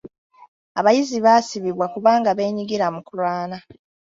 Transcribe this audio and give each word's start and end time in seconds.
Abayizi 0.79 1.17
baasibibwa 1.25 1.85
kubanga 1.93 2.29
beenyigira 2.37 2.85
mu 2.93 3.01
kulwana. 3.07 3.57